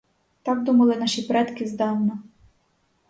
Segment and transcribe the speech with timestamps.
[0.43, 2.19] Так думали наші предки здавна.